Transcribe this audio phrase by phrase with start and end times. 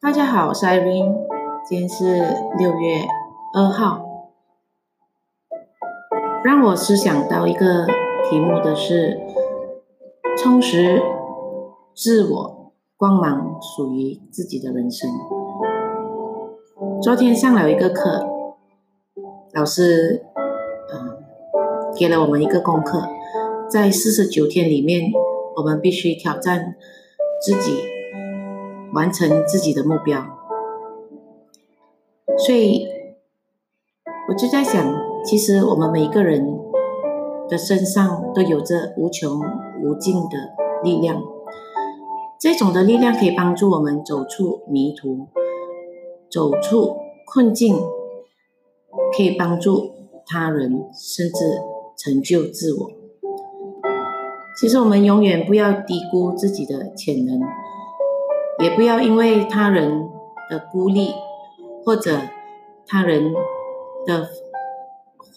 [0.00, 1.12] 大家好，我是 Irene，
[1.68, 2.04] 今天是
[2.56, 3.04] 六月
[3.52, 4.00] 二号。
[6.44, 7.84] 让我思想到一个
[8.30, 9.18] 题目的是
[10.36, 11.02] 充实
[11.96, 15.10] 自我，光芒属于自己的人生。
[17.02, 18.24] 昨天上了一个课，
[19.52, 20.24] 老师
[20.92, 21.18] 嗯
[21.98, 23.02] 给了我们一个功课，
[23.68, 25.10] 在四十九天里面，
[25.56, 26.76] 我们必须挑战
[27.42, 27.97] 自己。
[28.98, 30.26] 完成自己的目标，
[32.36, 32.84] 所以
[34.28, 34.92] 我就在想，
[35.24, 36.58] 其实我们每一个人
[37.48, 39.40] 的身上都有着无穷
[39.84, 40.50] 无尽的
[40.82, 41.22] 力量，
[42.40, 45.28] 这种的力量可以帮助我们走出迷途，
[46.28, 47.76] 走出困境，
[49.16, 49.92] 可以帮助
[50.26, 51.62] 他人，甚至
[51.96, 52.90] 成就自我。
[54.60, 57.40] 其实我们永远不要低估自己的潜能。
[58.58, 60.08] 也不要因为他人
[60.50, 61.14] 的孤立
[61.84, 62.20] 或者
[62.86, 63.32] 他人
[64.06, 64.28] 的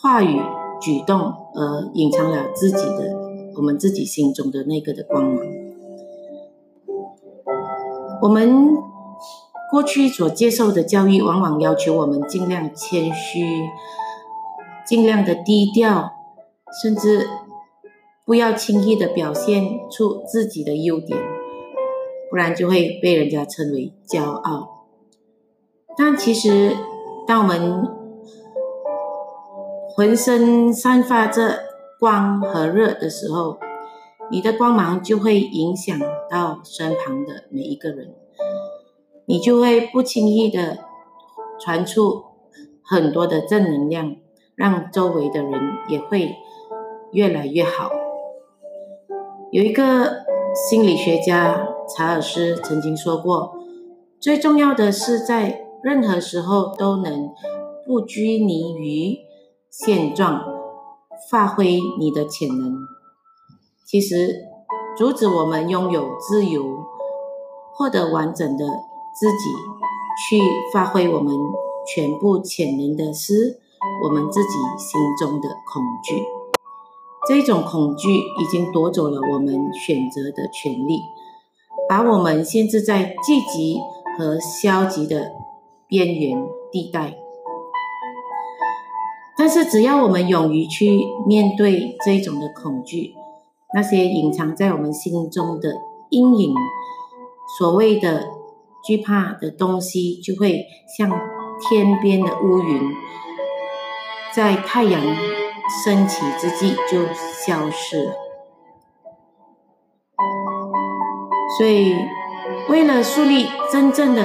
[0.00, 0.40] 话语
[0.80, 1.20] 举动
[1.54, 3.18] 而隐藏了自己的
[3.56, 5.36] 我们自己心中的那个的光芒。
[8.22, 8.76] 我们
[9.70, 13.44] 过去所接受的教育，往往要求我们尽量谦虚，
[14.86, 16.10] 尽量的低调，
[16.82, 17.28] 甚至
[18.24, 21.18] 不要轻易的表现出自己的优点。
[22.30, 24.86] 不然就会被人家称为骄傲。
[25.96, 26.76] 但其实，
[27.26, 27.88] 当我们
[29.94, 31.64] 浑身散发着
[31.98, 33.58] 光和热的时候，
[34.30, 35.98] 你的光芒就会影响
[36.30, 38.14] 到身旁的每一个人，
[39.26, 40.78] 你就会不轻易的
[41.58, 42.24] 传出
[42.82, 44.16] 很多的正能量，
[44.54, 46.36] 让周围的人也会
[47.12, 47.90] 越来越好。
[49.50, 50.22] 有一个
[50.54, 51.69] 心理学家。
[51.96, 53.54] 查尔斯曾经说过
[54.20, 57.30] ：“最重要的是在任何时候都能
[57.86, 59.18] 不拘泥于
[59.70, 60.44] 现状，
[61.30, 62.76] 发挥你的潜能。
[63.86, 64.44] 其实，
[64.96, 66.62] 阻止我们拥有自由、
[67.72, 69.50] 获得完整的自己、
[70.28, 70.40] 去
[70.72, 71.34] 发挥我们
[71.92, 73.58] 全部潜能的是
[74.04, 74.48] 我们自己
[74.78, 76.22] 心中的恐惧。
[77.26, 81.00] 这种恐惧已经夺走了我们选择的权利。”
[81.90, 83.80] 把我们限制在积极
[84.16, 85.32] 和消极的
[85.88, 87.16] 边缘地带，
[89.36, 93.16] 但是只要我们勇于去面对这种的恐惧，
[93.74, 95.78] 那些隐藏在我们心中的
[96.10, 96.54] 阴影，
[97.58, 98.28] 所谓的
[98.84, 101.10] 惧怕的东西，就会像
[101.60, 102.82] 天边的乌云，
[104.32, 105.02] 在太阳
[105.84, 108.29] 升起之际就消失了。
[111.58, 111.96] 所以，
[112.68, 114.24] 为了树立真正的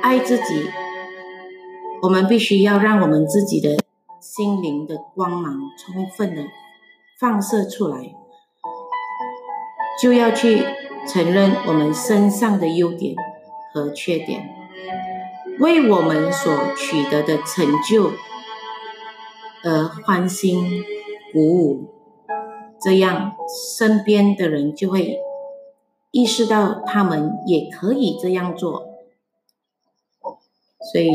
[0.00, 0.70] 爱自己，
[2.02, 3.76] 我们必须要让我们自己的
[4.18, 6.42] 心灵的光芒充分的
[7.20, 8.14] 放射出来，
[10.00, 10.64] 就要去
[11.06, 13.14] 承认我们身上的优点
[13.74, 14.48] 和缺点，
[15.60, 18.10] 为我们所取得的成就
[19.64, 20.82] 而欢欣
[21.32, 21.94] 鼓舞，
[22.80, 23.32] 这样
[23.78, 25.18] 身边的人就会。
[26.12, 28.84] 意识到他们也可以这样做，
[30.92, 31.10] 所以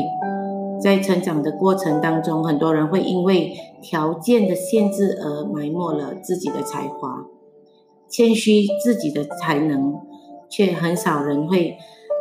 [0.81, 7.25] 在成长的过程当中，很多人会因为条件的限制而埋没了自己的才华，
[8.09, 10.01] 谦虚自己的才能，
[10.49, 11.77] 却很少人会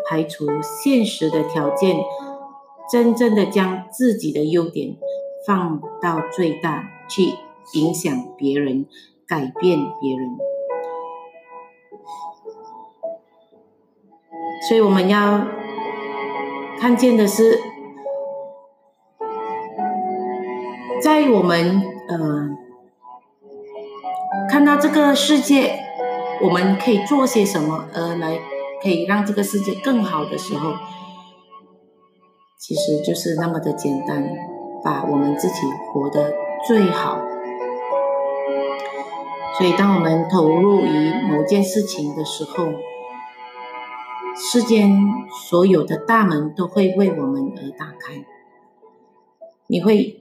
[0.07, 1.97] 排除现实的条件，
[2.93, 4.97] 真正的将自己的优点
[5.47, 7.33] 放到最大，去
[7.73, 8.85] 影响别人，
[9.27, 10.37] 改变别人。
[14.61, 15.47] 所以我们要
[16.81, 17.61] 看见的是，
[21.01, 22.51] 在我们呃
[24.51, 25.79] 看到这个世界，
[26.43, 28.41] 我们可以做些什么，而来
[28.83, 30.73] 可以让这个世界更好的时候，
[32.59, 34.29] 其实就是那么的简单，
[34.83, 36.35] 把我们自己活得
[36.67, 37.19] 最好。
[39.59, 42.67] 所以，当我们投入于某件事情的时候，
[44.39, 44.93] 世间
[45.49, 48.23] 所有的大门都会为我们而打开，
[49.67, 50.21] 你会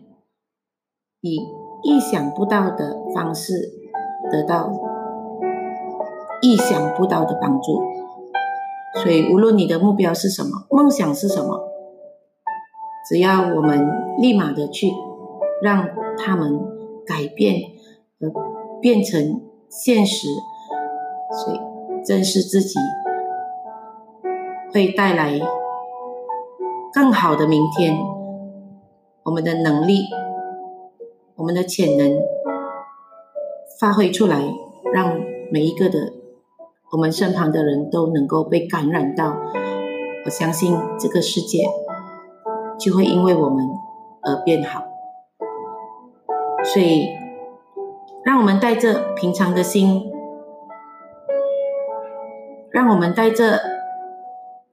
[1.19, 1.37] 以
[1.83, 3.73] 意想不到的方式
[4.31, 4.71] 得到
[6.41, 7.81] 意想不到的帮助。
[9.03, 11.59] 所以，无论你的目标是什么，梦想是什么，
[13.09, 13.85] 只要我们
[14.17, 14.93] 立马的去
[15.61, 16.57] 让他们
[17.05, 17.59] 改变
[18.17, 18.31] 和
[18.79, 20.29] 变成现实，
[21.43, 21.59] 所以
[22.05, 22.79] 正视自己。
[24.75, 25.39] 会带来
[26.93, 27.97] 更好的明天，
[29.23, 30.01] 我们的能力，
[31.37, 32.19] 我们的潜能
[33.79, 34.53] 发挥出来，
[34.93, 35.17] 让
[35.49, 36.11] 每一个的
[36.91, 39.37] 我们身旁的人都能够被感染到。
[40.25, 41.59] 我相信这个世界
[42.77, 43.65] 就会因为我们
[44.23, 44.83] 而变好。
[46.65, 47.07] 所以，
[48.25, 50.11] 让我们带着平常的心，
[52.71, 53.61] 让我们带着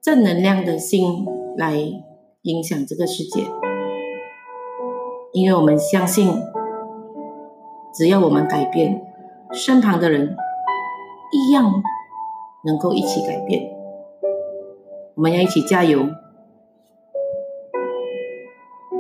[0.03, 1.25] 正能量的心
[1.57, 1.77] 来
[2.43, 3.45] 影响这个世界，
[5.33, 6.27] 因为我们相信，
[7.95, 9.01] 只要我们改变，
[9.53, 10.37] 身旁的人
[11.31, 11.73] 一样
[12.65, 13.63] 能够一起改变。
[15.15, 16.01] 我们要一起加油。